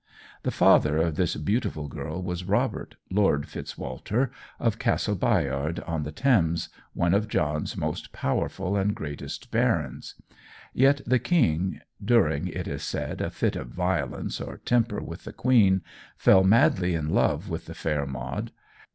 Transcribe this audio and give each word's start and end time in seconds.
The 0.41 0.49
father 0.49 0.97
of 0.97 1.13
this 1.15 1.35
beautiful 1.35 1.87
girl 1.87 2.23
was 2.23 2.43
Robert, 2.43 2.95
Lord 3.11 3.47
Fitz 3.47 3.77
Walter, 3.77 4.31
of 4.59 4.79
Castle 4.79 5.13
Baynard, 5.13 5.79
on 5.81 6.01
the 6.01 6.11
Thames, 6.11 6.69
one 6.93 7.13
of 7.13 7.27
John's 7.27 7.77
most 7.77 8.11
powerful 8.11 8.75
and 8.75 8.95
greatest 8.95 9.51
barons. 9.51 10.15
Yet 10.73 11.01
the 11.05 11.19
King, 11.19 11.81
during, 12.03 12.47
it 12.47 12.67
is 12.67 12.81
said, 12.81 13.21
a 13.21 13.29
fit 13.29 13.55
of 13.55 13.67
violence 13.67 14.41
or 14.41 14.57
temper 14.57 15.01
with 15.03 15.23
the 15.23 15.33
Queen, 15.33 15.83
fell 16.17 16.43
madly 16.43 16.95
in 16.95 17.09
love 17.11 17.47
with 17.47 17.67
the 17.67 17.75
fair 17.75 18.07
Maud. 18.07 18.49